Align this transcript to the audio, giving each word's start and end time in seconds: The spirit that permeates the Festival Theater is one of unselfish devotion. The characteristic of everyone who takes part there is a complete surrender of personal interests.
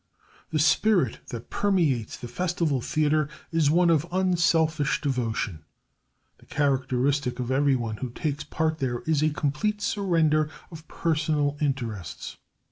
The 0.49 0.57
spirit 0.57 1.19
that 1.27 1.51
permeates 1.51 2.17
the 2.17 2.27
Festival 2.27 2.81
Theater 2.81 3.29
is 3.51 3.69
one 3.69 3.91
of 3.91 4.07
unselfish 4.11 4.99
devotion. 4.99 5.63
The 6.39 6.47
characteristic 6.47 7.37
of 7.39 7.51
everyone 7.51 7.97
who 7.97 8.09
takes 8.09 8.43
part 8.43 8.79
there 8.79 9.01
is 9.01 9.21
a 9.21 9.29
complete 9.29 9.79
surrender 9.79 10.49
of 10.71 10.87
personal 10.87 11.55
interests. 11.61 12.37